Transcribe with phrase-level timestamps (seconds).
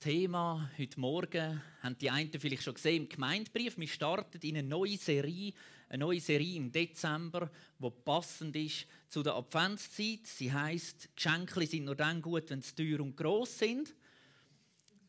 [0.00, 3.76] Thema heute Morgen haben die einen vielleicht schon gesehen im Gemeindebrief.
[3.76, 5.52] Wir starten in eine neue Serie,
[5.90, 10.26] eine neue Serie im Dezember, die passend ist zu der Adventszeit.
[10.26, 13.94] Sie heißt Geschenke sind nur dann gut, wenn sie teuer und groß sind.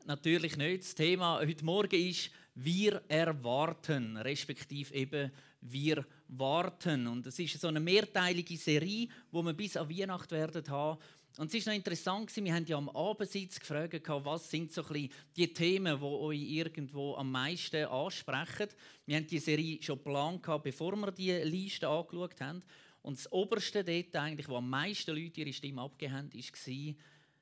[0.08, 0.84] Natürlich nicht.
[0.84, 5.32] Das Thema heute Morgen ist wir erwarten, respektive eben
[5.62, 7.08] wir warten.
[7.08, 11.00] Und es ist so eine mehrteilige Serie, wo wir bis an Weihnachten werden haben
[11.38, 15.54] und es ist noch interessant, wir haben ja am Abendsitz gefragt, was sind so die
[15.54, 18.68] Themen, die euch irgendwo am meisten ansprechen.
[19.06, 22.62] Wir haben die Serie schon geplant, bevor wir die Liste angeschaut haben.
[23.02, 26.96] Und das oberste dort, eigentlich, wo am meisten Leute ihre Stimme abgegeben haben, war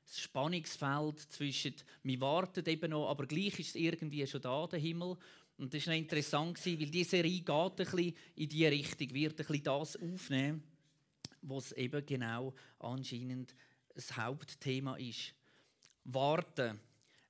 [0.06, 4.78] das Spannungsfeld zwischen «Wir warten eben noch, aber gleich ist es irgendwie schon da, der
[4.78, 5.16] Himmel».
[5.58, 9.32] Und das war noch interessant, weil diese Serie geht ein bisschen in diese Richtung, wird
[9.32, 10.62] ein bisschen das aufnehmen,
[11.42, 13.54] was eben genau anscheinend
[13.94, 15.34] das Hauptthema ist.
[16.04, 16.80] Warten.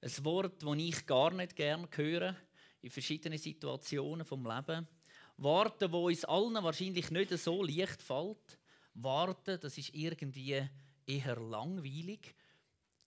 [0.03, 2.35] Ein Wort, das ich gar nicht gerne höre,
[2.81, 4.89] in verschiedenen Situationen vom Leben.
[5.37, 8.59] Warten, wo uns allen wahrscheinlich nicht so leicht fällt.
[8.95, 10.67] Warten, das ist irgendwie
[11.07, 12.35] eher langweilig.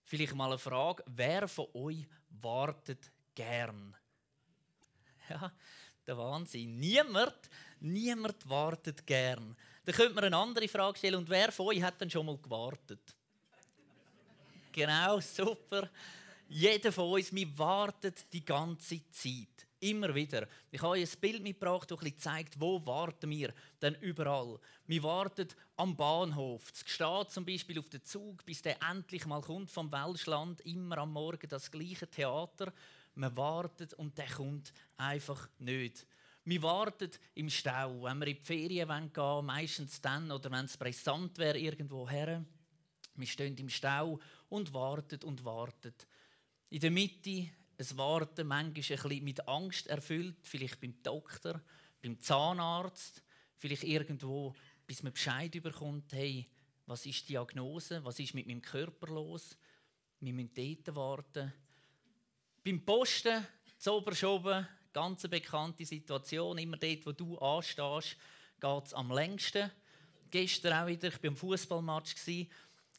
[0.04, 3.96] Vielleicht mal eine Frage: Wer von euch wartet gern?
[5.30, 5.50] Ja,
[6.06, 6.76] der Wahnsinn.
[6.76, 7.48] Niemand,
[7.80, 9.56] niemand wartet gern.
[9.86, 11.14] Dann könnte man eine andere Frage stellen.
[11.14, 13.16] Und wer von euch hat denn schon mal gewartet?
[14.74, 15.88] Genau, super.
[16.48, 19.68] Jeder von uns, wir wartet die ganze Zeit.
[19.78, 20.48] Immer wieder.
[20.72, 24.58] Ich habe euch ein Bild mitgebracht, das zeigt, wo warten wir denn überall.
[24.86, 26.72] Wir warten am Bahnhof.
[26.72, 30.60] Es steht zum Beispiel auf den Zug, bis der endlich mal kommt vom Welschland.
[30.62, 32.72] Immer am Morgen das gleiche Theater.
[33.14, 36.04] Man wartet und der kommt einfach nicht.
[36.44, 40.64] Wir warten im Stau, wenn wir in die Ferien gehen wollen, meistens dann oder wenn
[40.64, 42.44] es brisant wäre, irgendwo her.
[43.16, 44.18] Wir stehen im Stau
[44.54, 46.06] und wartet und wartet.
[46.70, 51.60] In der Mitte ein Warten, manchmal ein bisschen mit Angst erfüllt, vielleicht beim Doktor,
[52.00, 53.20] beim Zahnarzt,
[53.56, 54.54] vielleicht irgendwo,
[54.86, 56.46] bis man Bescheid bekommt, hey,
[56.86, 59.56] was ist die Diagnose, was ist mit meinem Körper los?
[60.20, 61.52] Wir müssen dort warten.
[62.62, 63.44] Beim Posten,
[63.76, 68.16] zu Oberschoben, ganz bekannte Situation, immer dort, wo du anstehst,
[68.60, 69.68] geht es am längsten.
[70.30, 72.14] Gestern auch wieder, ich war beim Fußballmatch,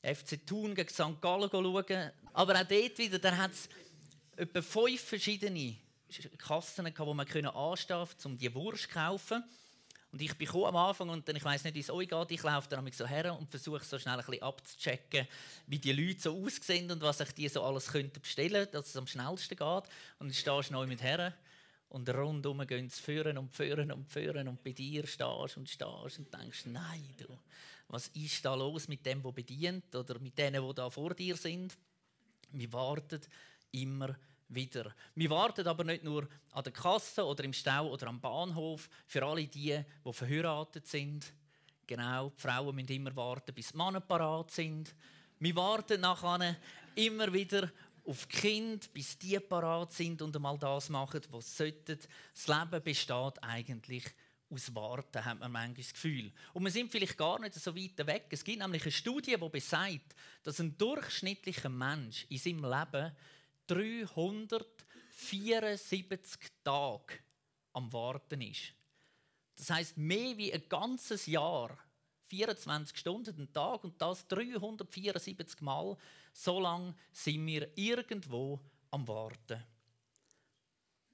[0.05, 1.21] FC Thun gegen St.
[1.21, 2.11] Gallen schauen.
[2.33, 3.69] Aber auch dort wieder, da hat es
[4.35, 5.75] etwa fünf verschiedene
[6.38, 9.43] Kassen wo man anstehen konnte, um die Wurst zu kaufen.
[10.11, 12.41] Und ich bin am Anfang und dann, ich weiß nicht, wie es euch geht, ich
[12.41, 15.27] laufe dann so her und versuche so schnell ein bisschen abzuchecken,
[15.67, 18.95] wie die Leute so aussehen und was ich die so alles könnte bestellen dass es
[18.95, 19.83] am schnellsten geht.
[20.19, 21.33] Und dann stehst du neu mit her
[21.89, 26.19] und rundum gehen sie führen und führen und führen und bei dir stehst und stehst
[26.19, 27.37] und denkst, nein, du,
[27.95, 31.38] was ist da los mit dem, der bedient oder mit denen, die da vor dir
[31.38, 31.78] sind.
[32.51, 33.22] Wir warten
[33.72, 34.13] immer
[34.50, 34.94] wieder.
[35.16, 39.23] Wir warten aber nicht nur an der Kasse oder im Stau oder am Bahnhof für
[39.25, 41.34] alle die, die verheiratet sind.
[41.88, 44.94] Genau, die Frauen müssen immer warten, bis die Männer parat sind.
[45.39, 46.57] Wir warten nachher
[46.95, 47.72] immer wieder
[48.05, 51.97] auf Kinder, bis die parat sind und einmal das machen, was sie sollten.
[52.34, 54.03] Das Leben besteht eigentlich
[54.50, 56.31] aus Warten, hat man manchmal das Gefühl.
[56.53, 58.28] Und wir sind vielleicht gar nicht so weit weg.
[58.29, 63.11] Es gibt nämlich eine Studie, die besagt, dass ein durchschnittlicher Mensch in seinem Leben
[63.67, 67.16] 374 Tage
[67.73, 68.73] am Warten ist.
[69.55, 71.78] Das heißt mehr wie ein ganzes Jahr,
[72.28, 75.97] 24 Stunden am Tag und das 374 Mal.
[76.34, 78.59] So lange sind wir irgendwo
[78.91, 79.63] am Warten.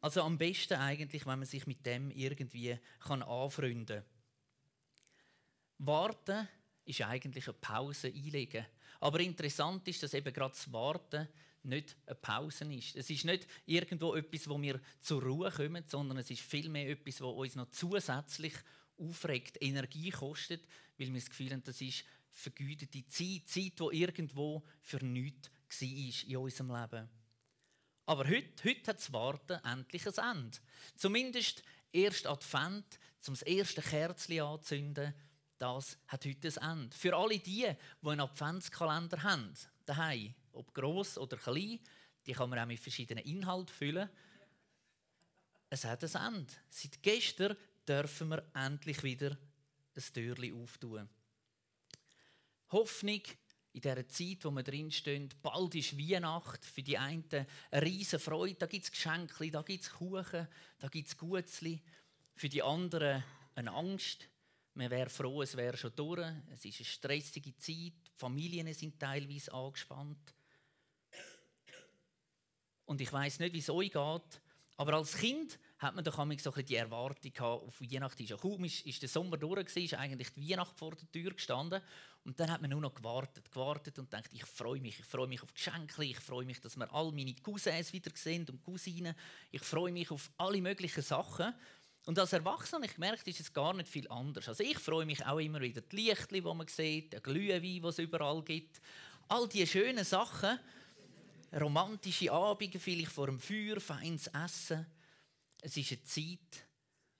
[0.01, 4.05] Also am besten eigentlich, wenn man sich mit dem irgendwie kann anfreunden kann.
[5.77, 6.47] Warten
[6.85, 8.65] ist eigentlich eine Pause einlegen.
[8.99, 11.27] Aber interessant ist, dass eben gerade das Warten
[11.63, 12.95] nicht eine Pause ist.
[12.95, 17.21] Es ist nicht irgendwo etwas, wo wir zur Ruhe kommen, sondern es ist vielmehr etwas,
[17.21, 18.53] was uns noch zusätzlich
[18.97, 20.61] aufregt, Energie kostet,
[20.97, 25.49] weil wir das Gefühl haben, das ist vergütete Zeit, Zeit, die irgendwo für nichts
[25.81, 27.20] war in unserem Leben.
[28.11, 30.57] Aber heute, heute hat das Warten endlich ein Ende.
[30.97, 31.63] Zumindest
[31.93, 35.13] erst Advent, zum das erste Kerzchen anzünden,
[35.57, 36.97] das hat heute ein Ende.
[36.97, 39.53] Für alle die, die einen Adventskalender haben,
[39.85, 41.79] daheim, ob gross oder klein,
[42.25, 44.09] die kann man auch mit verschiedenen Inhalten füllen.
[45.69, 46.53] Es hat ein Ende.
[46.69, 47.55] Seit gestern
[47.87, 49.37] dürfen wir endlich wieder
[49.95, 51.07] ein Türchen auftun.
[52.73, 53.21] Hoffnung
[53.73, 58.55] in dieser Zeit, wo wir drinstehen, bald ist Weihnacht, für die einen eine riesige Freude,
[58.55, 60.47] da gibt es Geschenke, da gibt es Kuchen,
[60.79, 61.81] da gibt es Gutzli.
[62.35, 63.23] Für die anderen
[63.55, 64.27] eine Angst.
[64.73, 66.25] Man wäre froh, es wäre schon durch.
[66.51, 70.33] Es ist eine stressige Zeit, die Familien sind teilweise angespannt.
[72.85, 74.41] Und ich weiß nicht, wie es euch geht,
[74.75, 78.23] aber als Kind hat man doch so ein bisschen die Erwartung auf Weihnachten.
[78.23, 81.81] Ja, kaum ist, der Sommer durch, war, ist eigentlich die Weihnacht vor der Tür gestanden.
[82.23, 85.27] Und dann hat man nur noch gewartet, gewartet und denkt, ich freue mich, ich freue
[85.27, 89.15] mich auf Geschenke, ich freue mich, dass wir all meine Cousins wieder sehen und Cousinen.
[89.49, 91.51] Ich freue mich auf alle möglichen Sachen.
[92.05, 94.47] Und als Erwachsener, ich merke, ist es gar nicht viel anders.
[94.47, 97.81] Also ich freue mich auch immer wieder die Lichter, die man sieht, der Glühwein, die
[97.83, 98.79] es überall gibt.
[99.29, 100.59] All diese schönen Sachen,
[101.59, 104.85] romantische Abende, vielleicht vor dem Feuer, feines Essen.
[105.61, 106.67] Es ist eine Zeit,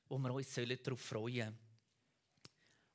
[0.09, 1.59] wo wir uns darauf freuen sollen.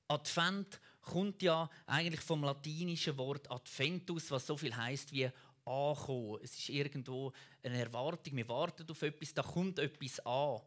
[0.09, 5.31] Advent kommt ja eigentlich vom latinischen Wort Adventus, was so viel heißt wie
[5.65, 6.41] ankommen.
[6.43, 7.33] Es ist irgendwo
[7.63, 10.61] eine Erwartung, wir warten auf etwas, da kommt etwas an.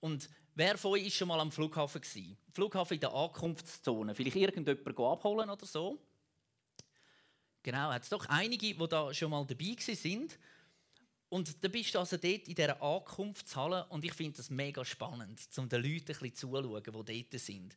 [0.00, 2.36] Und wer von euch ist schon mal am Flughafen gewesen?
[2.52, 4.14] Flughafen in der Ankunftszone.
[4.14, 5.98] Vielleicht irgendjemand abholen oder so?
[7.62, 10.38] Genau, hat es doch einige, die da schon mal dabei sind.
[11.34, 15.40] Und dann bist du also dort in dieser Ankunftshalle und ich finde das mega spannend,
[15.56, 17.74] um den Leuten ein bisschen zuzuschauen, die dort sind.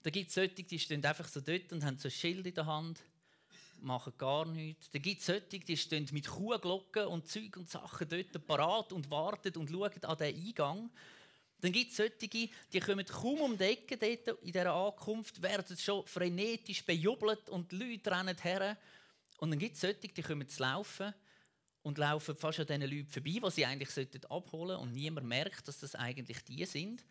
[0.00, 2.54] Da gibt es solche, die stehen einfach so dort und haben so ein Schild in
[2.54, 3.00] der Hand,
[3.80, 4.90] machen gar nichts.
[4.92, 9.10] Da gibt es solche, die stehen mit Kuhglocken und Zeug und Sachen dort parat und
[9.10, 10.90] warten und schauen an den Eingang.
[11.62, 15.76] Dann gibt es solche, die kommen kaum um die Ecke dort in dieser Ankunft, werden
[15.76, 18.78] schon frenetisch bejubelt und die Leute rennen her.
[19.38, 21.12] Und dann gibt es solche, die kommen zu laufen
[21.82, 23.90] und laufen fast an diesen Leuten vorbei, die sie eigentlich
[24.28, 27.04] abholen sollten und niemand merkt, dass das eigentlich die sind.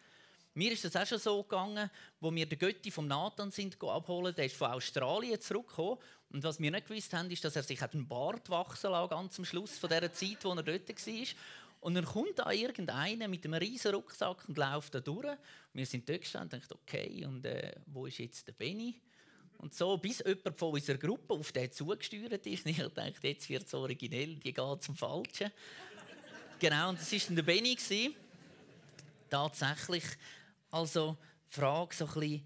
[0.53, 1.89] Mir ist das auch schon so gegangen,
[2.19, 4.33] wo wir den Götti vom Nathan sind abholen.
[4.35, 5.99] Der ist von Australien zurückgekommen.
[6.31, 9.39] Und was wir nicht gewusst haben, ist, dass er sich einen Bart wachsen lassen, ganz
[9.39, 11.27] am Schluss von dieser Zeit, wo er dort war.
[11.81, 15.37] Und dann kommt da irgendeiner mit einem riesen Rucksack und läuft da durch.
[15.73, 18.99] Wir sind dort gestanden und dachten, okay, und äh, wo ist jetzt der Benny?
[19.59, 22.65] Und so, bis jemand von unserer Gruppe auf den zugesteuert ist.
[22.65, 25.51] Und ich dachte, jetzt wird es originell, die geht zum Falschen.
[26.57, 27.77] genau, und das war dann der Benny.
[29.29, 30.05] Tatsächlich,
[30.71, 31.17] also
[31.49, 32.45] die Frage so ein bisschen,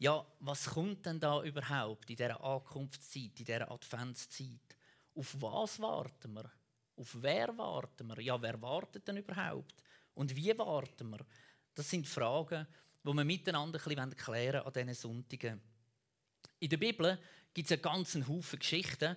[0.00, 4.76] ja, was kommt denn da überhaupt in dieser Ankunftszeit, in dieser Adventszeit?
[5.14, 6.52] Auf was warten wir?
[6.96, 8.20] Auf wer warten wir?
[8.20, 9.74] Ja, wer wartet denn überhaupt?
[10.14, 11.24] Und wie warten wir?
[11.74, 12.66] Das sind Fragen,
[13.04, 15.60] die wir miteinander ein bisschen klären an diesen Sonntagen.
[16.60, 17.18] In der Bibel
[17.54, 19.16] gibt es einen ganzen Haufen Geschichten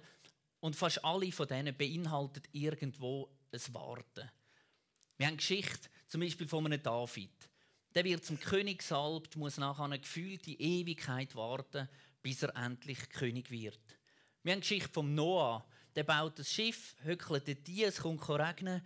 [0.60, 4.30] und fast alle von denen beinhalten irgendwo ein Warten.
[5.18, 7.50] Wir haben Geschichte zum Beispiel von einem David.
[7.94, 11.90] Der wird zum König gesalbt, muss nachher eine gefühlte Ewigkeit warten,
[12.22, 13.80] bis er endlich König wird.
[14.44, 15.66] Wir haben Geschichte von Noah
[15.96, 18.82] der baut das Schiff, höckelt ein, es kommt regnen.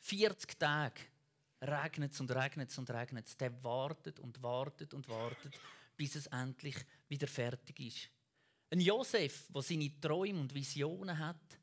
[0.00, 1.00] 40 Tage
[1.60, 3.36] regnet es und regnet es und regnet es.
[3.36, 5.58] Der wartet und wartet und wartet,
[5.96, 6.76] bis es endlich
[7.08, 8.10] wieder fertig ist.
[8.70, 11.58] Ein Josef, der seine Träume und Visionen hat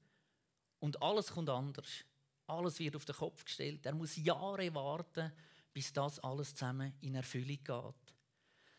[0.80, 2.06] und alles kommt anders.
[2.48, 3.86] Alles wird auf den Kopf gestellt.
[3.86, 5.32] Er muss Jahre warten,
[5.72, 8.14] bis das alles zusammen in Erfüllung geht.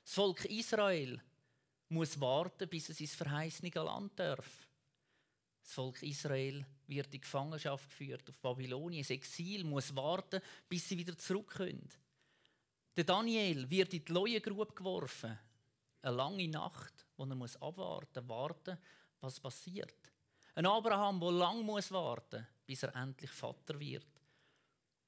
[0.05, 1.21] Das Volk Israel
[1.89, 4.69] muss warten, bis es ins verheißene Land darf.
[5.65, 9.03] Das Volk Israel wird in Gefangenschaft geführt auf Babylonien.
[9.03, 11.89] Das Exil muss warten, bis sie wieder zurückkommen.
[12.95, 15.39] Der Daniel wird in die Leuengrube geworfen.
[16.03, 18.77] Eine lange Nacht, wo er muss abwarten, warten,
[19.21, 20.13] was passiert.
[20.55, 24.07] Ein Abraham, der lang muss warten, bis er endlich Vater wird.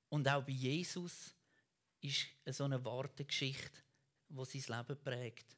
[0.08, 1.34] Und auch bei Jesus
[2.00, 3.78] ist so eine Wartegeschichte,
[4.30, 5.54] wo sein Leben prägt.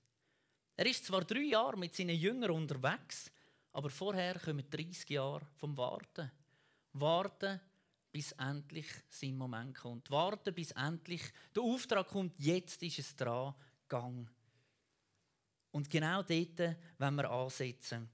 [0.75, 3.31] Er ist zwar drei Jahre mit seinen Jüngern unterwegs,
[3.73, 6.31] aber vorher kommen 30 Jahre vom Warten.
[6.93, 7.61] Warten,
[8.11, 10.11] bis endlich sein Moment kommt.
[10.11, 11.23] Warten, bis endlich
[11.55, 12.39] der Auftrag kommt.
[12.39, 13.55] Jetzt ist es dran,
[13.89, 14.29] Gang.
[15.71, 18.09] Und genau dort wenn wir ansetzen.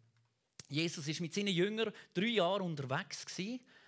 [0.69, 3.25] Jesus ist mit seinen Jüngern drei Jahre unterwegs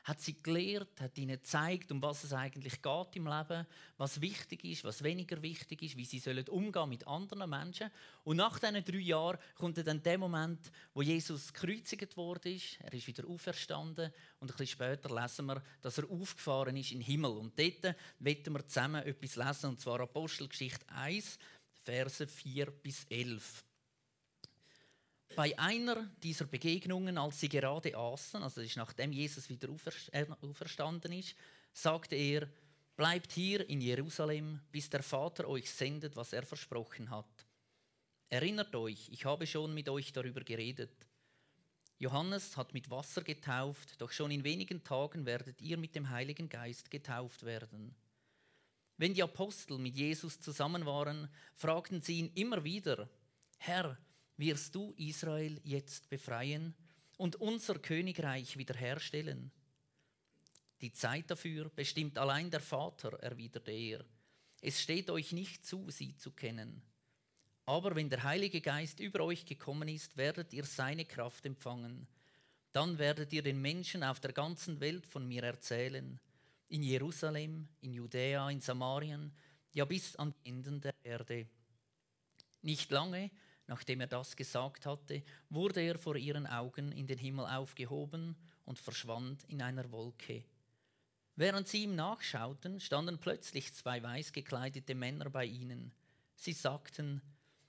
[0.06, 4.62] hat sie gelehrt, hat ihnen gezeigt, um was es eigentlich geht im Leben, was wichtig
[4.62, 7.90] ist, was weniger wichtig ist, wie sie sollen umgehen mit anderen Menschen.
[8.22, 12.56] Und nach diesen drei Jahren kommt dann der Moment, wo Jesus gekreuzigt wurde.
[12.78, 17.00] Er ist wieder auferstanden und ein bisschen später lesen wir, dass er aufgefahren ist in
[17.00, 17.32] den Himmel.
[17.32, 21.36] Und dort werden wir zusammen etwas lesen, und zwar Apostelgeschichte 1,
[21.82, 23.64] Verse 4 bis 11.
[25.34, 29.68] Bei einer dieser Begegnungen, als sie gerade aßen, also das ist nachdem Jesus wieder
[30.12, 31.34] äh, auferstanden ist,
[31.72, 32.48] sagte er,
[32.96, 37.46] bleibt hier in Jerusalem, bis der Vater euch sendet, was er versprochen hat.
[38.28, 41.06] Erinnert euch, ich habe schon mit euch darüber geredet.
[41.98, 46.48] Johannes hat mit Wasser getauft, doch schon in wenigen Tagen werdet ihr mit dem Heiligen
[46.48, 47.94] Geist getauft werden.
[48.98, 53.08] Wenn die Apostel mit Jesus zusammen waren, fragten sie ihn immer wieder,
[53.58, 53.96] Herr,
[54.36, 56.74] wirst du Israel jetzt befreien
[57.16, 59.50] und unser Königreich wiederherstellen.
[60.80, 64.04] Die Zeit dafür bestimmt allein der Vater, erwiderte er.
[64.60, 66.82] Es steht euch nicht zu, sie zu kennen.
[67.64, 72.06] Aber wenn der Heilige Geist über euch gekommen ist, werdet ihr seine Kraft empfangen.
[72.72, 76.20] Dann werdet ihr den Menschen auf der ganzen Welt von mir erzählen.
[76.68, 79.32] In Jerusalem, in Judäa, in Samarien,
[79.72, 81.48] ja bis an die Enden der Erde.
[82.62, 83.30] Nicht lange,
[83.66, 88.78] nachdem er das gesagt hatte, wurde er vor ihren Augen in den Himmel aufgehoben und
[88.78, 90.44] verschwand in einer Wolke.
[91.36, 95.92] Während sie ihm nachschauten, standen plötzlich zwei weiß gekleidete Männer bei ihnen.
[96.34, 97.20] Sie sagten,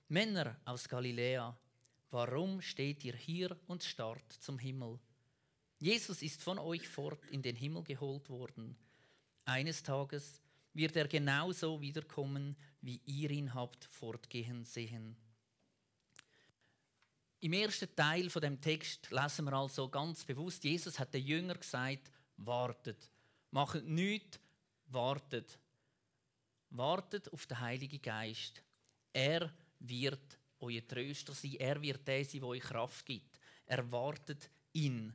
[0.08, 1.54] Männer aus Galiläa,
[2.10, 4.98] warum steht ihr hier und starrt zum Himmel?
[5.80, 8.76] Jesus ist von euch fort in den Himmel geholt worden.
[9.44, 10.40] Eines Tages
[10.72, 15.16] wird er genauso wiederkommen, wie ihr ihn habt fortgehen sehen.
[17.40, 21.54] Im ersten Teil von dem Text lesen wir also ganz bewusst, Jesus hat den Jünger
[21.54, 23.10] gesagt, wartet.
[23.50, 24.40] Macht nichts,
[24.86, 25.58] wartet.
[26.70, 28.62] Wartet auf den Heiligen Geist.
[29.12, 31.54] Er wird euer Tröster sein.
[31.58, 33.38] Er wird der sein, der euch Kraft gibt.
[33.66, 35.14] Erwartet ihn.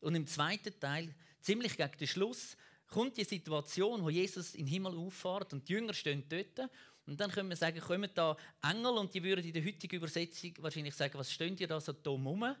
[0.00, 2.56] Und im zweiten Teil, ziemlich gegen den Schluss,
[2.88, 6.70] kommt die Situation, wo Jesus in den Himmel auffährt und die Jünger stehen dort.
[7.06, 10.52] Und dann können wir sagen, kommen da Engel und die würden in der heutigen Übersetzung
[10.58, 12.54] wahrscheinlich sagen, was stehen ihr da so dumm rum?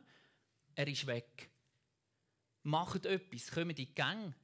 [0.74, 1.50] Er ist weg.
[2.64, 4.34] Macht etwas, kommen in die Gang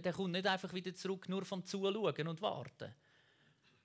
[0.00, 2.92] der kommt nicht einfach wieder zurück, nur vom Zuschauen und Warten.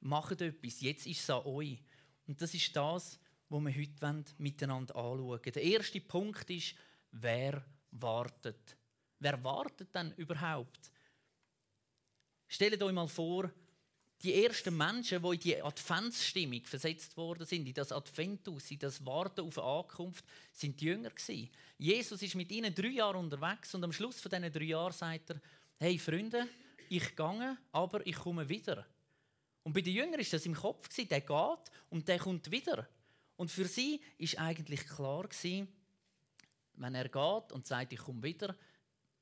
[0.02, 1.80] Macht etwas, jetzt ist es an euch.
[2.28, 5.42] Und das ist das, was wir heute miteinander anschauen wollen.
[5.42, 6.76] Der erste Punkt ist,
[7.12, 8.78] wer wartet.
[9.20, 10.92] Wer wartet denn überhaupt?
[12.48, 13.52] Stellt euch mal vor,
[14.22, 19.06] die ersten Menschen, die in die Adventsstimmung versetzt worden sind, in das Adventus, in das
[19.06, 21.50] Warten auf Ankunft, sind die Jünger gewesen.
[21.78, 25.30] Jesus ist mit ihnen drei Jahre unterwegs und am Schluss von diesen drei Jahren sagt
[25.30, 25.42] er,
[25.78, 26.48] hey Freunde,
[26.90, 28.86] ich gehe, aber ich komme wieder.
[29.64, 32.88] Und bei den Jüngern ist das im Kopf der geht und der kommt wieder.
[33.38, 35.30] Und für sie ist eigentlich klar
[36.76, 38.56] wenn er geht und sagt, ich komme wieder,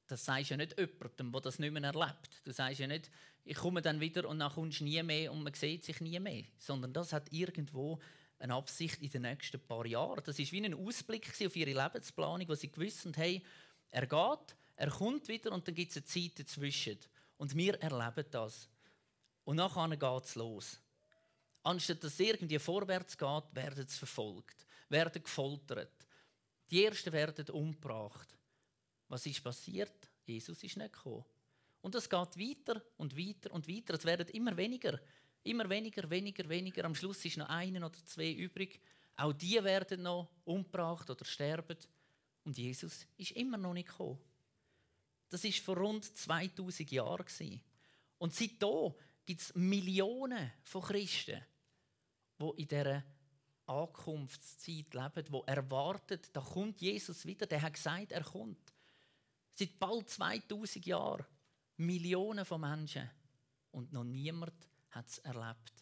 [0.08, 2.42] das sagst ja nicht jemandem, der das nicht mehr erlebt.
[2.44, 3.12] Du sagst ja nicht,
[3.44, 6.20] ich komme dann wieder und dann kommst du nie mehr und man sieht sich nie
[6.20, 6.44] mehr.
[6.58, 8.00] Sondern das hat irgendwo
[8.40, 10.24] eine Absicht in den nächsten paar Jahren.
[10.24, 13.44] Das ist wie ein Ausblick auf ihre Lebensplanung, wo sie gewusst haben, hey,
[13.90, 17.00] er geht, er kommt wieder und dann gibt es eine Zeit dazwischen.
[17.38, 18.70] Und wir erleben das.
[19.44, 20.80] Und nachher geht es los.
[21.64, 25.92] Anstatt dass es irgendwie vorwärts geht, werden sie verfolgt, werden gefoltert.
[26.70, 28.37] Die Ersten werden umgebracht.
[29.08, 30.10] Was ist passiert?
[30.26, 31.26] Jesus ist nicht gekommen.
[31.82, 33.94] Und es geht weiter und weiter und weiter.
[33.94, 35.00] Es werden immer weniger.
[35.44, 36.84] Immer weniger, weniger, weniger.
[36.86, 38.82] Am Schluss ist noch einer oder zwei übrig.
[39.16, 41.78] Auch die werden noch umgebracht oder sterben.
[42.44, 44.20] Und Jesus ist immer noch nicht gekommen.
[45.30, 47.62] Das ist vor rund 2000 Jahren.
[48.18, 48.94] Und seitdem
[49.26, 51.42] gibt es Millionen von Christen,
[52.40, 53.04] die in dieser
[53.66, 57.46] Ankunftszeit leben, die erwarten, da kommt Jesus wieder.
[57.46, 58.67] Der hat gesagt, er kommt.
[59.58, 61.26] Seit bald 2000 Jahren.
[61.78, 63.10] Millionen von Menschen.
[63.72, 64.54] Und noch niemand
[64.92, 65.74] hat es erlebt.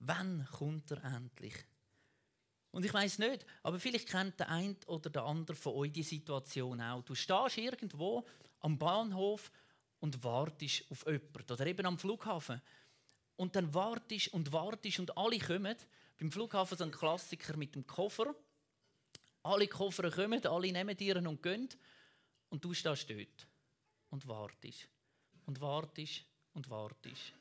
[0.00, 1.54] Wann kommt er endlich?
[2.70, 6.02] Und ich weiß nicht, aber vielleicht kennt der eine oder der andere von euch die
[6.02, 7.02] Situation auch.
[7.02, 8.26] Du stehst irgendwo
[8.60, 9.50] am Bahnhof
[9.98, 12.60] und wartest auf jemanden oder eben am Flughafen.
[13.36, 15.76] Und dann wartest und wartest und alle kommen.
[16.18, 18.34] Beim Flughafen so ein Klassiker mit dem Koffer.
[19.46, 21.68] Alle Koffer kommen, alle nehmen ihren und gehen.
[22.48, 23.46] Und du stehst dort
[24.10, 24.88] und wartest
[25.46, 27.32] und wartest und wartest.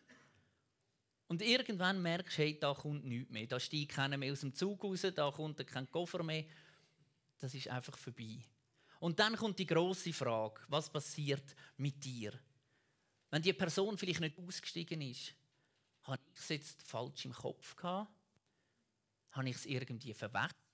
[1.27, 3.47] Und irgendwann merkst du, hey, da kommt nichts mehr.
[3.47, 6.45] Da steigt keiner mehr aus dem Zug raus, da kommt kein Koffer mehr.
[7.39, 8.43] Das ist einfach vorbei.
[8.99, 12.33] Und dann kommt die große Frage, was passiert mit dir?
[13.31, 15.33] Wenn die Person vielleicht nicht ausgestiegen ist,
[16.03, 18.11] habe ich es jetzt falsch im Kopf gehabt?
[19.31, 20.64] Habe ich es irgendwie verwechselt?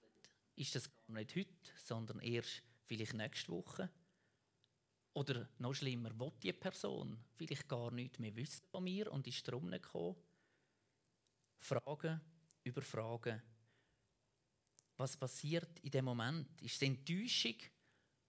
[0.55, 3.89] Ist das gar nicht heute, sondern erst vielleicht nächste Woche?
[5.13, 9.45] Oder noch schlimmer, will die Person vielleicht gar nichts mehr wissen von mir und ist
[9.47, 10.15] darum nicht gekommen?
[11.59, 12.21] Fragen
[12.63, 13.41] über Fragen.
[14.97, 16.61] Was passiert in dem Moment?
[16.61, 17.55] Ist es Enttäuschung,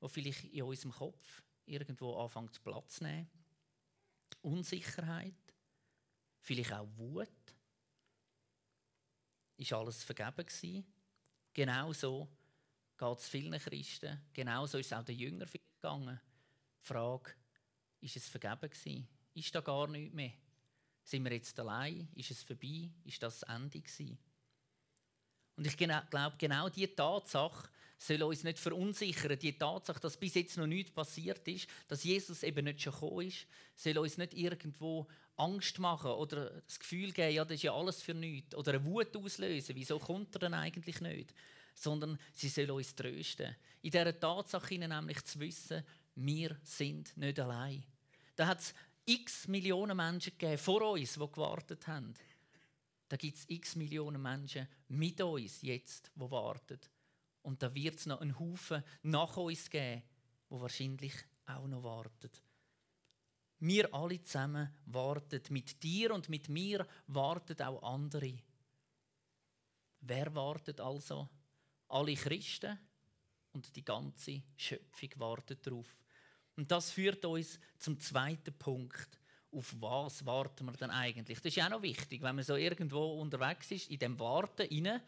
[0.01, 3.31] die vielleicht in unserem Kopf irgendwo anfängt Platz zu nehmen?
[4.41, 5.35] Unsicherheit?
[6.41, 7.29] Vielleicht auch Wut?
[9.57, 10.93] Ist alles vergeben gewesen?
[11.53, 12.29] Genau so
[12.97, 14.21] geht es vielen Christen.
[14.33, 15.49] Genau so ist es auch den Jüngern
[15.81, 16.21] gegangen.
[16.81, 17.33] Die Frage,
[18.01, 19.09] ist es vergeben gewesen?
[19.35, 20.33] Ist da gar nichts mehr?
[21.05, 22.09] Sind wir jetzt allein?
[22.15, 22.91] Ist es vorbei?
[23.05, 24.19] Ist das das Ende gewesen?
[25.57, 27.69] Und ich glaube, genau diese Tatsache
[27.99, 29.39] soll uns nicht verunsichern.
[29.39, 33.29] Die Tatsache, dass bis jetzt noch nichts passiert ist, dass Jesus eben nicht schon gekommen
[33.29, 35.07] ist, soll uns nicht irgendwo
[35.37, 38.55] Angst machen oder das Gefühl geben, ja, das ist ja alles für nichts.
[38.55, 41.33] Oder eine Wut auslösen, wieso kommt er denn eigentlich nicht?
[41.75, 43.55] Sondern sie soll uns trösten.
[43.83, 47.85] In dieser Tatsache nämlich zu wissen, wir sind nicht allein.
[48.37, 52.15] Da hat es x Millionen Menschen gegeben vor uns, die gewartet haben.
[53.13, 56.81] Da gibt es x Millionen Menschen mit uns jetzt, die warten.
[57.43, 60.03] Und da wird es noch einen Haufen nach uns geben,
[60.49, 61.13] wo wahrscheinlich
[61.45, 62.31] auch noch warten.
[63.59, 65.43] Wir alle zusammen warten.
[65.51, 68.39] Mit dir und mit mir warten auch andere.
[70.01, 71.29] Wer wartet also?
[71.89, 72.79] Alle Christen
[73.53, 75.99] und die ganze Schöpfung wartet darauf.
[76.57, 79.19] Und das führt uns zum zweiten Punkt.
[79.55, 81.39] Auf was warten wir denn eigentlich?
[81.39, 84.67] Das ist ja auch noch wichtig, wenn man so irgendwo unterwegs ist, in dem Warten
[84.69, 85.03] inne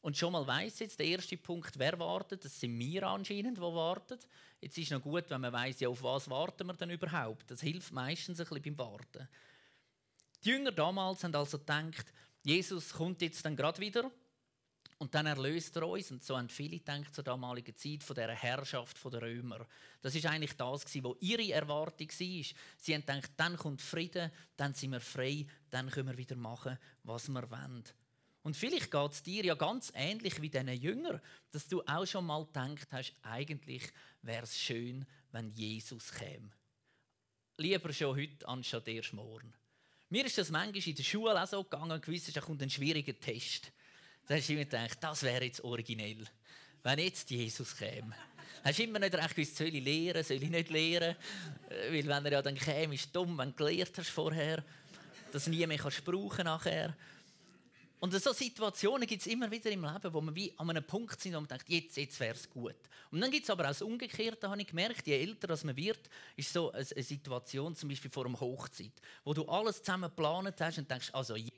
[0.00, 3.62] und schon mal weiß jetzt der erste Punkt, wer wartet, das sind wir anscheinend, die
[3.62, 4.18] warten.
[4.60, 7.50] Jetzt ist noch gut, wenn man weiß, ja, auf was warten wir denn überhaupt.
[7.50, 9.28] Das hilft meistens ein bisschen beim Warten.
[10.42, 14.10] Die Jünger damals haben also gedacht, Jesus kommt jetzt dann gerade wieder
[15.02, 16.12] und dann erlöst er uns.
[16.12, 19.66] Und so haben viele gedacht zur damaligen Zeit von der Herrschaft der Römer.
[20.00, 22.44] Das ist eigentlich das, was ihre Erwartung war.
[22.78, 26.78] Sie haben gedacht, dann kommt Frieden, dann sind wir frei, dann können wir wieder machen,
[27.02, 27.82] was wir wollen.
[28.44, 32.26] Und vielleicht geht es dir ja ganz ähnlich wie diesen Jünger, dass du auch schon
[32.26, 33.82] mal gedacht hast, eigentlich
[34.22, 36.52] wäre es schön, wenn Jesus käme.
[37.56, 39.52] Lieber schon heute, anstatt erst morgen.
[40.10, 43.18] Mir ist das manchmal in der Schule auch so gegangen, gewiss, da kommt ein schwieriger
[43.18, 43.72] Test.
[44.26, 46.24] Da hast du immer gedacht, das wäre jetzt originell,
[46.82, 48.14] wenn jetzt Jesus käme.
[48.64, 51.16] Hast du immer nicht recht gewusst, soll ich lehren, soll ich nicht lehren?
[51.68, 54.64] Äh, weil wenn er ja dann käme, ist es dumm, wenn du gelernt hast vorher,
[55.32, 56.96] dass nie mehr kannst brauchen nachher.
[57.98, 61.20] Und so Situationen gibt es immer wieder im Leben, wo man wie an einem Punkt
[61.20, 62.74] sind, wo man denkt, jetzt, jetzt wäre es gut.
[63.10, 66.10] Und dann gibt es aber auch das Umgekehrte, habe ich gemerkt, je älter man wird,
[66.36, 68.92] ist so eine Situation, zum Beispiel vor einer Hochzeit,
[69.24, 71.52] wo du alles zusammen geplant hast und denkst, also jetzt,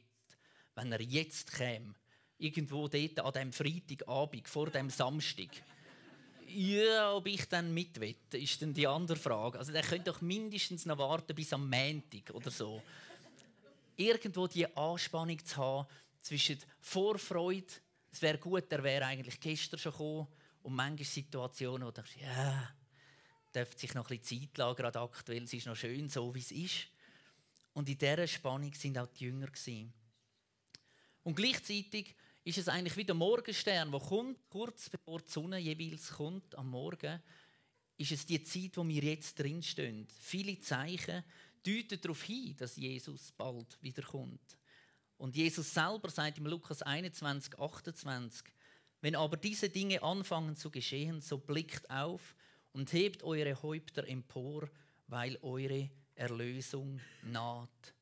[0.75, 1.95] wenn er jetzt käme,
[2.39, 5.49] irgendwo dort an dem Freitagabend, vor dem Samstag,
[6.47, 9.59] ja, ob ich dann mitwette, ist dann die andere Frage.
[9.59, 12.83] Also der könnte doch mindestens noch warten bis am Montag oder so.
[13.97, 15.89] Irgendwo die Anspannung zu haben,
[16.21, 17.67] zwischen Vorfreude,
[18.11, 20.29] es wäre gut, er wäre eigentlich gestern schon gekommen,
[20.63, 22.75] und manche Situationen, wo du denkst, ja,
[23.55, 26.39] dürfte sich noch ein bisschen Zeit lassen, gerade aktuell, es ist noch schön, so wie
[26.39, 26.87] es ist.
[27.75, 29.49] Und in dieser Spannung sind auch die Jünger.
[31.23, 36.11] Und gleichzeitig ist es eigentlich wie der Morgenstern, der kommt, kurz bevor die Sonne jeweils
[36.11, 37.23] kommt am Morgen,
[37.97, 40.07] ist es die Zeit, wo wir jetzt drinstehen.
[40.21, 41.25] Viele Zeichen
[41.67, 44.59] deuten darauf hin, dass Jesus bald wiederkommt.
[45.17, 48.47] Und Jesus selber sagt im Lukas 21, 28,
[49.01, 52.35] wenn aber diese Dinge anfangen zu geschehen, so blickt auf
[52.73, 54.69] und hebt eure Häupter empor,
[55.07, 57.94] weil eure Erlösung naht.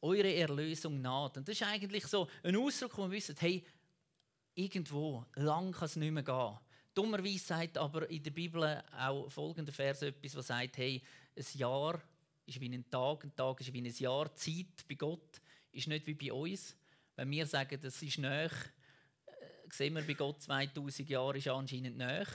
[0.00, 1.36] Eure Erlösung naht.
[1.36, 3.64] Und das ist eigentlich so ein Ausdruck, wo wir wissen, hey,
[4.54, 6.58] irgendwo, lang kann es nicht mehr gehen.
[6.94, 11.02] Dummerweise sagt aber in der Bibel auch folgender Vers etwas, was sagt, hey,
[11.36, 12.02] ein Jahr
[12.44, 14.34] ist wie ein Tag, ein Tag ist wie ein Jahr.
[14.34, 16.76] Zeit bei Gott ist nicht wie bei uns.
[17.14, 18.50] Wenn wir sagen, das ist näher,
[19.26, 19.30] äh,
[19.70, 22.26] sehen wir bei Gott 2000 Jahre ist anscheinend näher,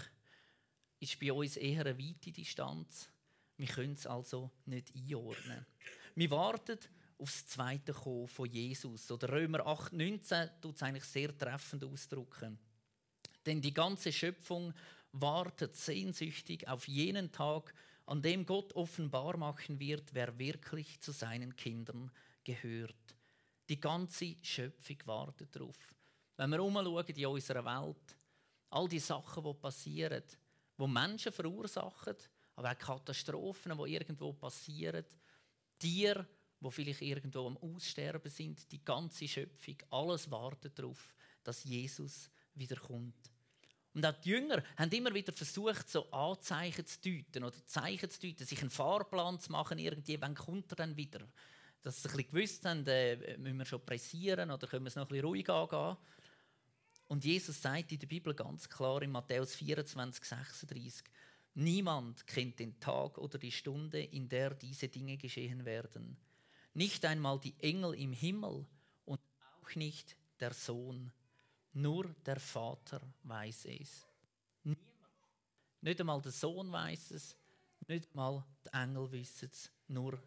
[0.99, 3.09] ist bei uns eher eine weite Distanz.
[3.57, 5.65] Wir können es also nicht einordnen.
[6.15, 6.79] Wir warten
[7.23, 9.09] auf das zweite Kommen von Jesus.
[9.09, 12.59] Oder Römer 8, 19 tut es eigentlich sehr treffend ausdrücken.
[13.45, 14.73] Denn die ganze Schöpfung
[15.13, 17.73] wartet sehnsüchtig auf jenen Tag,
[18.05, 22.11] an dem Gott offenbar machen wird, wer wirklich zu seinen Kindern
[22.43, 23.15] gehört.
[23.69, 25.77] Die ganze Schöpfung wartet darauf.
[26.35, 28.17] Wenn wir umschauen in unserer Welt,
[28.69, 30.23] all die Sachen, die passieren,
[30.77, 32.17] die Menschen verursachen,
[32.55, 35.05] aber auch Katastrophen, die irgendwo passieren,
[35.79, 36.27] Tiere,
[36.63, 43.15] die vielleicht irgendwo am Aussterben sind, die ganze Schöpfung, alles wartet darauf, dass Jesus wiederkommt.
[43.93, 48.19] Und auch die Jünger haben immer wieder versucht, so Anzeichen zu deuten oder Zeichen zu
[48.21, 51.27] deuten, sich einen Fahrplan zu machen, irgendwie, wann kommt er dann wieder?
[51.83, 54.95] dass sie ein bisschen gewusst haben, äh, müssen wir schon pressieren oder können wir es
[54.95, 55.97] noch ein bisschen ruhig angehen.
[57.07, 61.03] Und Jesus sagt in der Bibel ganz klar in Matthäus 24, 36,
[61.55, 66.17] Niemand kennt den Tag oder die Stunde, in der diese Dinge geschehen werden.
[66.73, 68.65] Nicht einmal die Engel im Himmel
[69.05, 69.19] und
[69.61, 71.11] auch nicht der Sohn.
[71.73, 74.05] Nur der Vater weiß es.
[74.63, 74.83] Niemand.
[75.81, 77.35] Nicht einmal der Sohn weiß es,
[77.87, 80.19] nicht einmal die Engel wissen es, nur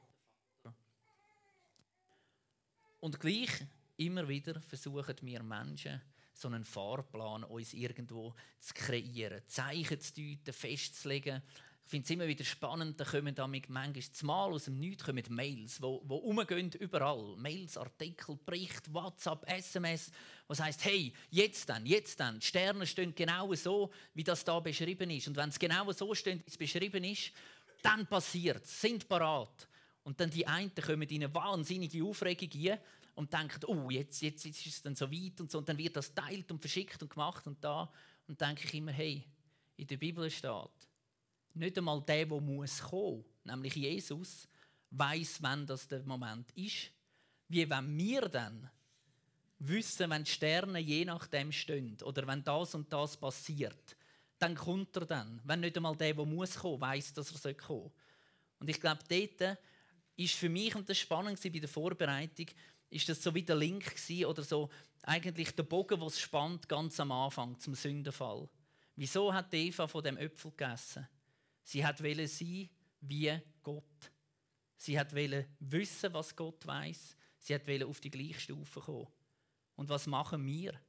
[3.06, 3.64] Und gleich
[3.98, 6.02] immer wieder versuchen wir Menschen,
[6.34, 11.40] so einen Fahrplan uns irgendwo zu kreieren, Zeichen zu deuten, festzulegen.
[11.86, 15.22] Ich finde es immer wieder spannend, da kommen damit manchmal Mal aus dem Nichts kommen
[15.28, 17.36] Mails, wo umgehen überall.
[17.36, 20.10] Mails, Artikel, Bericht, WhatsApp, SMS,
[20.48, 22.40] was heißt, hey, jetzt dann, jetzt dann.
[22.40, 25.28] Die Sterne stehen genau so, wie das da beschrieben ist.
[25.28, 27.30] Und wenn es genau so steht, wie es beschrieben ist,
[27.82, 29.68] dann passiert es, sind parat.
[30.02, 32.80] Und dann die einen kommen in eine wahnsinnige Aufregung rein
[33.14, 35.58] und denken, oh, jetzt, jetzt, jetzt ist es dann so weit und so.
[35.58, 37.92] Und dann wird das teilt und verschickt und gemacht und da.
[38.26, 39.24] Und denke ich immer, hey,
[39.76, 40.85] in der Bibel steht,
[41.56, 44.48] nicht einmal der, der muss kommen, nämlich Jesus,
[44.90, 46.90] weiß, wann das der Moment ist.
[47.48, 48.70] Wie wenn wir dann
[49.58, 53.96] wissen, wenn die Sterne je nachdem stehen oder wenn das und das passiert,
[54.38, 55.40] dann kommt er dann.
[55.44, 57.92] Wenn nicht einmal der, der muss kommen, weiß, dass er kommen soll.
[58.58, 59.58] Und ich glaube, dort
[60.16, 62.46] ist für mich, und das spannend bei der Vorbereitung,
[62.90, 63.94] ist das so wie der Link
[64.26, 64.70] oder so
[65.02, 68.48] eigentlich der Bogen, was spannt ganz am Anfang zum Sündenfall.
[68.96, 71.06] Wieso hat Eva von dem Äpfel gegessen?
[71.66, 72.68] Sie hat wollte sein
[73.00, 74.12] wie Gott.
[74.76, 77.16] Sie hat wollte wissen, was Gott weiß.
[77.40, 79.08] Sie hat wollte auf die gleiche Stufe kommen.
[79.74, 80.80] Und was machen wir?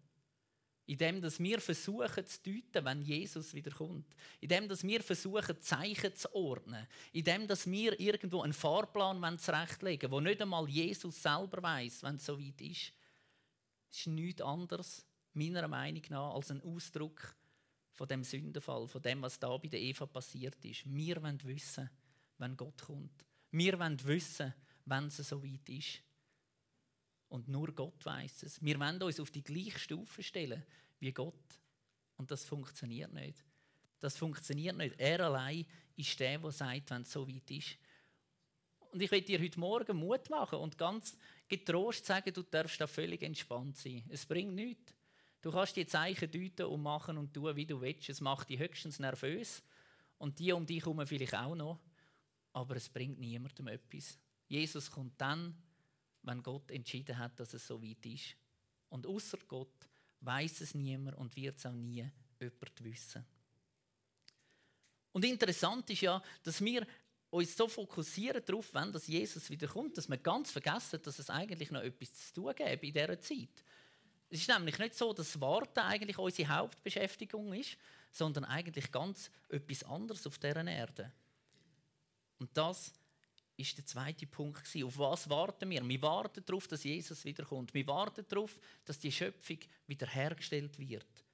[0.86, 4.06] Indem dass wir versuchen zu deuten, wenn Jesus wiederkommt.
[4.40, 6.86] Indem dass wir versuchen, Zeichen zu ordnen.
[7.12, 12.18] Indem dass wir irgendwo einen Fahrplan zurechtlegen wollen, wo nicht einmal Jesus selber weiß, wenn
[12.18, 12.94] es so weit ist.
[13.90, 17.36] Das ist nichts anderes, meiner Meinung nach, als ein Ausdruck
[17.98, 20.86] von dem Sündenfall, von dem, was da bei der Eva passiert ist.
[20.86, 21.90] Wir wollen wissen,
[22.38, 23.26] wenn Gott kommt.
[23.50, 24.54] Wir wollen wissen,
[24.86, 26.04] wenn es so weit ist.
[27.30, 28.64] Und nur Gott weiß es.
[28.64, 30.64] Wir wollen uns auf die gleiche Stufe stellen
[31.00, 31.60] wie Gott.
[32.18, 33.44] Und das funktioniert nicht.
[34.00, 34.94] Das funktioniert nicht.
[35.00, 37.80] Er allein ist der, der sagt, wenn es so weit ist.
[38.92, 42.86] Und ich will dir heute Morgen Mut machen und ganz getrost sagen, du darfst da
[42.86, 44.04] völlig entspannt sein.
[44.10, 44.94] Es bringt nichts.
[45.48, 48.10] Du kannst die Zeichen deuten und machen und tun, wie du willst.
[48.10, 49.64] Es macht dich höchstens nervös
[50.18, 51.80] und die um dich herum vielleicht auch noch.
[52.52, 54.20] Aber es bringt niemandem etwas.
[54.50, 55.56] Jesus kommt dann,
[56.24, 58.36] wenn Gott entschieden hat, dass es so weit ist.
[58.90, 59.88] Und außer Gott
[60.20, 62.06] weiß es niemand und wird es auch nie
[62.42, 63.26] jemand wissen.
[65.14, 66.86] Und interessant ist ja, dass wir
[67.30, 71.72] uns so fokussieren darauf, wenn das Jesus wiederkommt, dass wir ganz vergessen, dass es eigentlich
[71.72, 73.64] noch etwas zu tun gibt in dieser Zeit.
[74.30, 77.78] Es ist nämlich nicht so, dass Warten eigentlich unsere Hauptbeschäftigung ist,
[78.12, 81.12] sondern eigentlich ganz etwas anderes auf dieser Erde.
[82.40, 82.92] Und das
[83.56, 84.68] ist der zweite Punkt.
[84.84, 85.88] Auf was warten wir?
[85.88, 87.74] Wir warten darauf, dass Jesus wiederkommt.
[87.74, 91.26] Wir warten darauf, dass die Schöpfung wiederhergestellt wird.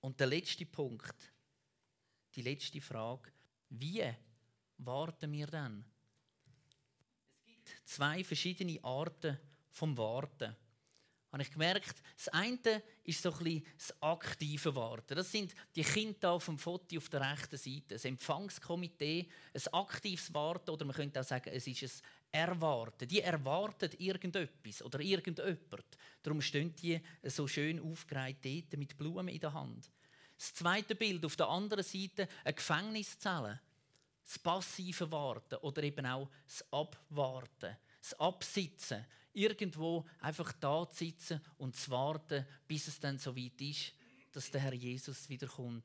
[0.00, 1.32] Und der letzte Punkt,
[2.34, 3.32] die letzte Frage,
[3.70, 4.04] wie
[4.78, 5.84] warten wir dann?
[7.38, 9.38] Es gibt zwei verschiedene Arten
[9.70, 10.54] vom Warten
[11.34, 15.16] habe ich gemerkt, das eine ist so ein das aktive Warten.
[15.16, 17.94] Das sind die Kinder auf dem Foto auf der rechten Seite.
[17.94, 23.08] Das Empfangskomitee, ein aktives Warten oder man könnte auch sagen, es ist ein Erwarten.
[23.08, 25.58] Die erwarten irgendetwas oder irgendjemand.
[26.22, 29.90] Darum stehen die so schön aufgereiht dort mit Blumen in der Hand.
[30.38, 33.60] Das zweite Bild auf der anderen Seite, eine Gefängniszelle.
[34.24, 41.40] Das passive Warten oder eben auch das Abwarten, das Absitzen irgendwo einfach da zu sitzen
[41.58, 43.92] und zu warten, bis es dann so weit ist,
[44.32, 45.84] dass der Herr Jesus wiederkommt.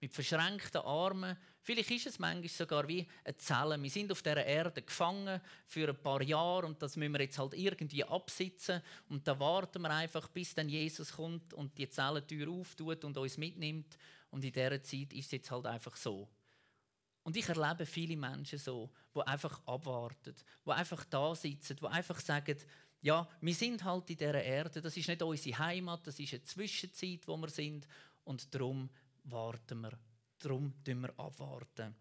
[0.00, 1.36] Mit verschränkten Armen.
[1.60, 3.80] Vielleicht ist es manchmal sogar wie eine Zelle.
[3.80, 7.38] Wir sind auf dieser Erde gefangen für ein paar Jahre und das müssen wir jetzt
[7.38, 8.82] halt irgendwie absitzen.
[9.08, 13.38] Und da warten wir einfach, bis dann Jesus kommt und die Zellentür auftut und uns
[13.38, 13.96] mitnimmt.
[14.30, 16.28] Und in dieser Zeit ist es jetzt halt einfach so.
[17.24, 20.34] Und ich erlebe viele Menschen so, die einfach abwarten,
[20.66, 22.56] die einfach da sitzen, die einfach sagen,
[23.02, 26.44] ja, wir sind halt in dieser Erde, das ist nicht unsere Heimat, das ist eine
[26.44, 27.86] Zwischenzeit, wo wir sind
[28.24, 28.88] und darum
[29.24, 29.98] warten wir,
[30.38, 31.94] darum tun wir abwarten.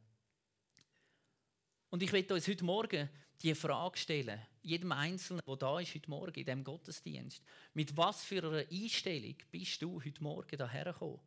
[1.90, 3.10] Und ich möchte uns heute Morgen
[3.42, 7.42] die Frage stellen, jedem Einzelnen, der da ist heute Morgen in diesem Gottesdienst,
[7.74, 11.20] mit was für einer Einstellung bist du heute Morgen hierher gekommen?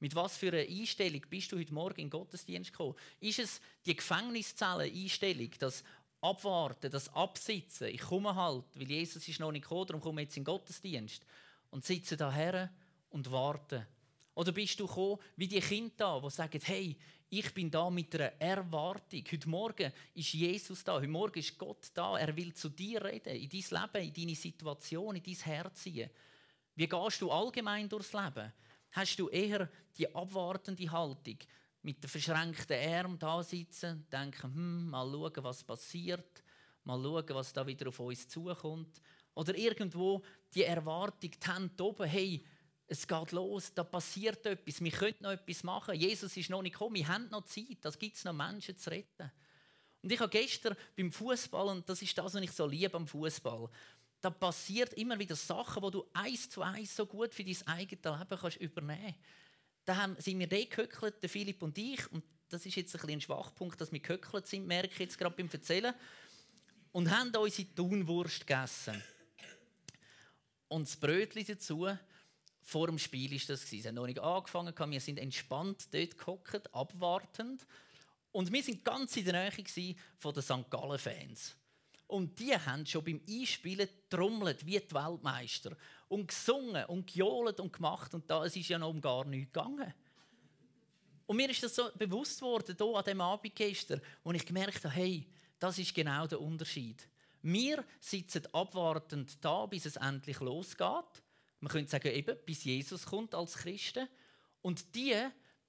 [0.00, 2.96] Mit was für einer Einstellung bist du heute Morgen in den Gottesdienst gekommen?
[3.20, 5.84] Ist es die Gefängniszellen-Einstellung, das
[6.20, 7.88] Abwarten, das Absitzen?
[7.88, 10.52] Ich komme halt, weil Jesus ist noch nicht gekommen, darum komme ich jetzt in den
[10.52, 11.24] Gottesdienst.
[11.70, 12.70] Und sitze daher
[13.10, 13.86] und warte.
[14.34, 16.96] Oder bist du gekommen, wie die Kinder da, die sagen, hey,
[17.32, 19.22] ich bin da mit einer Erwartung.
[19.30, 22.18] Heute Morgen ist Jesus da, heute Morgen ist Gott da.
[22.18, 26.10] Er will zu dir reden, in dein Leben, in deine Situation, in dein Herz ziehen.
[26.74, 28.52] Wie gehst du allgemein durchs Leben?
[28.92, 31.38] Hast du eher die abwartende Haltung,
[31.82, 36.42] mit den verschränkten Armen da sitzen, denken, hm, mal schauen, was passiert,
[36.84, 39.00] mal schauen, was da wieder auf uns zukommt.
[39.34, 40.22] Oder irgendwo
[40.54, 42.44] die Erwartung, die Hände oben, hey,
[42.92, 45.94] Es geht los, da passiert etwas, wir können noch etwas machen.
[45.94, 48.90] Jesus ist noch nicht gekommen, wir haben noch Zeit, das gibt es noch Menschen zu
[48.90, 49.30] retten.
[50.02, 53.06] Und ich habe gestern beim Fußball, und das ist das, was ich so liebe am
[53.06, 53.70] Fußball,
[54.20, 58.04] da passiert immer wieder Sachen, wo du eins zu eins so gut für dein eigenes
[58.04, 59.14] Leben kannst übernehmen.
[59.84, 63.10] Da haben, sind wir da gehöckelt, der Philipp und ich, und das ist jetzt ein,
[63.10, 65.94] ein Schwachpunkt, dass wir gehöckelt sind, merke ich jetzt gerade beim Erzählen,
[66.92, 69.02] und haben unsere Thunwurst gegessen.
[70.68, 71.88] Und das Brötchen dazu,
[72.62, 76.74] vor dem Spiel ist das Es hat noch nicht angefangen, wir sind entspannt dort gehockt,
[76.74, 77.66] abwartend.
[78.32, 80.70] Und wir sind ganz in der Nähe von den St.
[80.70, 81.56] Gallen-Fans.
[82.10, 85.76] Und die haben schon beim Einspielen trommelt wie die Weltmeister
[86.08, 89.52] und gesungen und gejohlt und gemacht und da es ist ja noch um gar nichts
[89.52, 89.94] gegangen.
[91.26, 94.84] Und mir ist das so bewusst worden hier an dem Abend gestern, wo ich gemerkt
[94.84, 95.28] habe, hey,
[95.60, 97.08] das ist genau der Unterschied.
[97.42, 101.22] Wir sitzen abwartend da, bis es endlich losgeht.
[101.60, 104.08] Man könnte sagen, eben, bis Jesus kommt als Christen.
[104.62, 105.14] Und die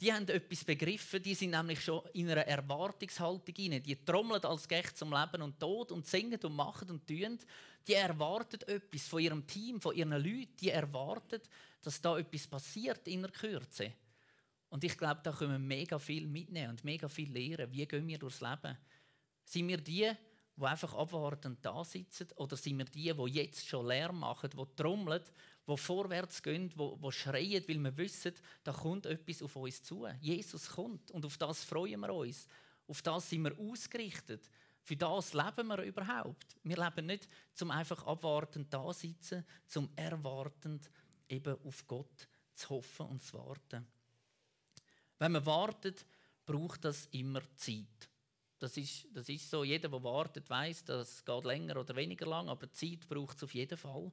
[0.02, 3.84] die haben etwas begriffen, die sind nämlich schon in einer Erwartungshaltung hinein.
[3.84, 7.38] Die trommeln als Gäste zum Leben und Tod und singen und machen und tun.
[7.88, 10.56] Die erwarten etwas von ihrem Team, von ihren Leuten.
[10.60, 11.40] Die erwarten,
[11.84, 13.94] dass da etwas passiert in der Kürze.
[14.70, 17.72] Und ich glaube, da können wir mega viel mitnehmen und mega viel lernen.
[17.72, 18.76] Wie gehen wir durchs Leben?
[19.44, 20.12] Sind wir die,
[20.56, 22.28] die einfach abwartend da sitzen?
[22.38, 25.22] Oder sind wir die, die jetzt schon Lärm machen, die trommeln
[25.66, 30.08] wo vorwärts gehen, wo, wo schreien, weil wir wissen, da kommt etwas auf uns zu.
[30.20, 32.48] Jesus kommt und auf das freuen wir uns.
[32.88, 34.50] Auf das sind wir ausgerichtet.
[34.84, 36.56] Für das leben wir überhaupt.
[36.64, 40.90] Wir leben nicht zum einfach abwartend da sitzen, zum erwartend
[41.30, 43.88] eben auf Gott zu hoffen und zu warten.
[45.20, 46.06] Wenn man wartet,
[46.46, 48.10] braucht das immer Zeit.
[48.58, 49.64] Das ist, das ist so.
[49.64, 53.54] Jeder, der wartet, weiß, das geht länger oder weniger lang, aber Zeit braucht es auf
[53.54, 54.12] jeden Fall.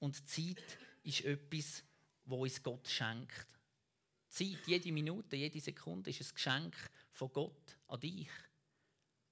[0.00, 1.84] Und Zeit ist etwas,
[2.24, 3.46] wo uns Gott schenkt.
[4.28, 6.76] Zeit, jede Minute, jede Sekunde ist ein Geschenk
[7.12, 8.28] von Gott an dich.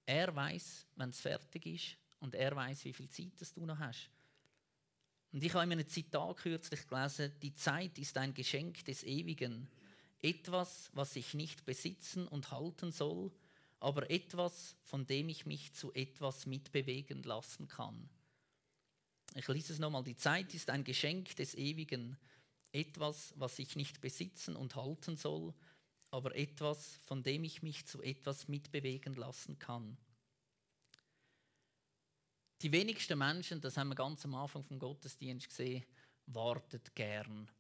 [0.06, 4.10] Er weiß, wenn es fertig ist und er weiß, wie viel Zeit du noch hast.
[5.32, 9.68] Und ich habe in einem Zitat kürzlich gelesen: Die Zeit ist ein Geschenk des Ewigen,
[10.20, 13.30] etwas, was ich nicht besitzen und halten soll,
[13.78, 18.08] aber etwas, von dem ich mich zu etwas mitbewegen lassen kann.
[19.34, 20.04] Ich lese es nochmal.
[20.04, 22.16] Die Zeit ist ein Geschenk des Ewigen,
[22.72, 25.54] etwas, was ich nicht besitzen und halten soll,
[26.10, 29.96] aber etwas, von dem ich mich zu etwas mitbewegen lassen kann.
[32.62, 35.84] Die wenigsten Menschen, das haben wir ganz am Anfang vom Gottesdienst gesehen,
[36.26, 37.50] wartet gern.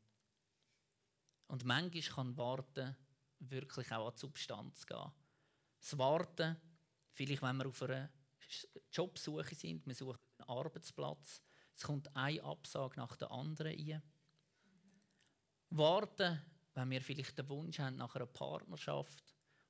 [1.46, 2.96] Und manchmal kann Warten
[3.38, 5.12] wirklich auch an die Substanz gehen.
[5.80, 6.56] Das Warten,
[7.12, 8.10] vielleicht wenn wir auf einer
[8.92, 11.42] Jobsuche sind, wir suchen einen Arbeitsplatz,
[11.78, 14.02] es kommt eine Absage nach der anderen ein.
[15.70, 16.42] Warten,
[16.74, 19.22] wenn wir vielleicht den Wunsch haben nach einer Partnerschaft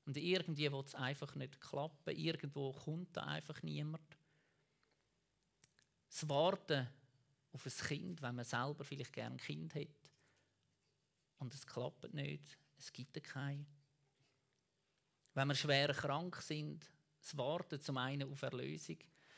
[0.07, 4.19] und irgendwie will es einfach nicht klappen, irgendwo kommt da einfach niemand.
[6.09, 6.89] Das Warten
[7.53, 10.11] auf ein Kind, wenn man selber vielleicht gerne ein Kind hat
[11.37, 13.67] und es klappt nicht, es gibt kein.
[15.35, 16.91] Wenn wir schwer krank sind,
[17.21, 18.97] das Warten zum einen auf Erlösung,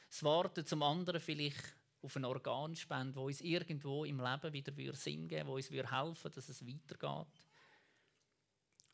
[0.09, 5.29] das Warten zum anderen vielleicht auf eine Organspende, wo uns irgendwo im Leben wieder Sinn
[5.29, 7.45] geben wo uns helfen dass es weitergeht.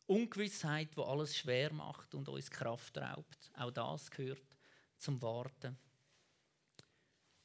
[0.05, 3.51] Ungewissheit, wo alles schwer macht und uns Kraft raubt.
[3.55, 4.55] Auch das gehört
[4.97, 5.77] zum Warten.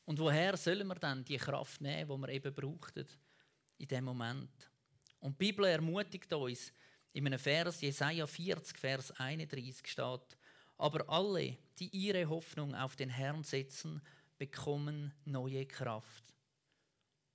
[0.04, 3.06] Und woher sollen wir dann die Kraft nehmen, die wir eben brauchten
[3.78, 4.70] in dem Moment?
[5.20, 6.72] Und die Bibel ermutigt uns,
[7.12, 10.38] in einem Vers, Jesaja 40, Vers 31 steht,
[10.78, 14.00] aber alle, die ihre Hoffnung auf den Herrn setzen,
[14.42, 16.34] bekommen neue Kraft.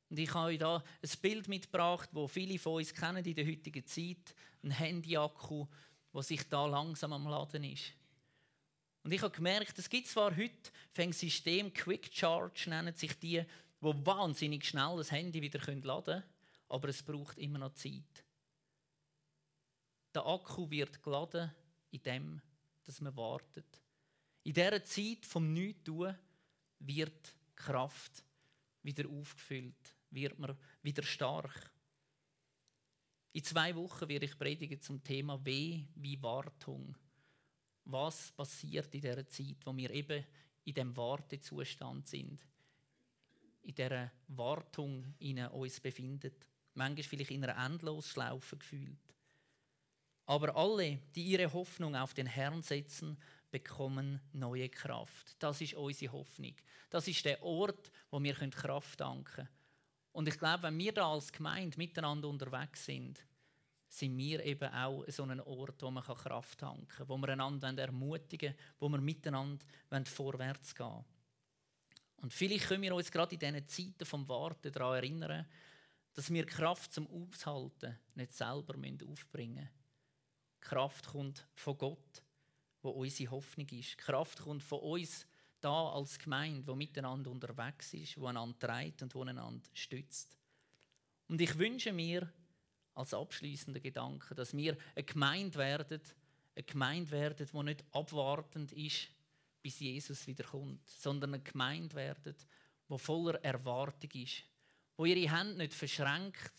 [0.10, 3.48] Und ich habe euch da ein Bild mitgebracht, wo viele von uns kennen in der
[3.48, 5.68] heutigen Zeit, ein Handyakku,
[6.12, 7.94] wo sich da langsam am Laden ist.
[9.04, 13.42] Und ich habe gemerkt, es gibt zwar heute ein System, Quick Charge nennen sich die,
[13.80, 16.24] wo wahnsinnig schnell das Handy wieder laden können,
[16.68, 18.26] aber es braucht immer noch Zeit.
[20.14, 21.54] Der Akku wird geladen
[21.92, 22.42] in dem,
[22.84, 23.82] dass man wartet.
[24.44, 26.18] In dieser Zeit vom Nichtstun
[26.80, 28.24] wird Kraft
[28.84, 31.72] wieder aufgefüllt, wird man wieder stark.
[33.34, 36.98] In zwei Wochen werde ich predigen zum Thema Weh wie Wartung.
[37.86, 40.26] Was passiert in der Zeit, wo wir eben
[40.64, 42.46] in dem Wartezustand sind,
[43.64, 46.34] in der Wartung in uns befinden,
[46.74, 48.98] manchmal vielleicht in einer Endlosschlaufe gefühlt.
[50.26, 53.18] Aber alle, die ihre Hoffnung auf den Herrn setzen,
[53.52, 55.36] bekommen neue Kraft.
[55.40, 56.56] Das ist unsere Hoffnung.
[56.90, 59.50] Das ist der Ort, wo wir Kraft danken können.
[60.12, 63.24] Und ich glaube, wenn wir da als Gemeinde miteinander unterwegs sind,
[63.88, 67.78] sind wir eben auch so ein Ort, wo man Kraft tanken kann, wo wir einander
[67.78, 69.64] ermutigen wo wir miteinander
[70.06, 71.06] vorwärts gehen wollen.
[72.18, 75.46] Und vielleicht können wir uns gerade in diesen Zeiten vom Warten daran erinnern,
[76.14, 78.74] dass wir Kraft zum Aushalten nicht selber
[79.08, 79.70] aufbringen müssen.
[80.60, 82.24] Kraft kommt von Gott,
[82.88, 83.98] wo unsere Hoffnung ist.
[83.98, 85.28] Kraft kommt von uns
[85.60, 90.38] da als Gemeinde, wo miteinander unterwegs ist, wo einander trägt und wo einander stützt.
[91.28, 92.32] Und ich wünsche mir
[92.94, 96.02] als abschließender Gedanke, dass wir eine Gemeinde werden,
[96.56, 99.10] eine Gemeinde werden, die nicht abwartend ist,
[99.62, 102.36] bis Jesus wiederkommt, sondern eine Gemeinde werden,
[102.90, 104.44] die voller Erwartung ist,
[104.96, 106.54] wo ihre Hände nicht verschränkt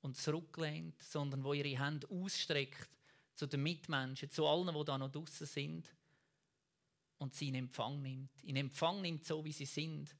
[0.00, 2.88] und zurücklehnt, sondern wo ihre Hände ausstreckt
[3.34, 5.92] zu den Mitmenschen, zu allen, die da noch draußen sind
[7.18, 8.42] und sie in Empfang nimmt.
[8.44, 10.14] In Empfang nimmt, so wie sie sind.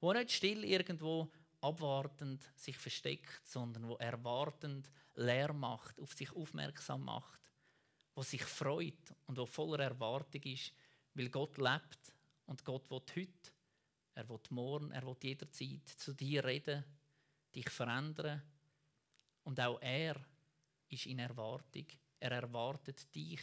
[0.00, 1.30] Wo nicht still irgendwo
[1.60, 7.40] abwartend sich versteckt, sondern wo erwartend leer macht, auf sich aufmerksam macht,
[8.14, 10.72] wo sich freut und wo voller Erwartung ist,
[11.14, 12.14] weil Gott lebt
[12.46, 13.52] und Gott will heute,
[14.14, 16.84] er will morgen, er will jederzeit zu dir reden,
[17.54, 18.42] dich verändern
[19.44, 20.16] und auch er
[20.88, 21.86] ist in Erwartung.
[22.20, 23.40] Er erwartet dich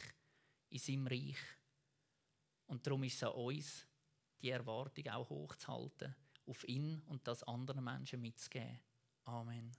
[0.69, 1.37] in seinem Reich.
[2.67, 3.87] Und darum ist es an uns,
[4.41, 8.79] die Erwartung auch hochzuhalten, auf ihn und das anderen Menschen mitzugeben.
[9.23, 9.71] Amen.